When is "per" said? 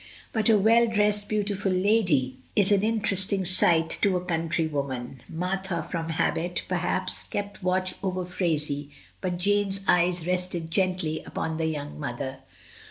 6.67-6.77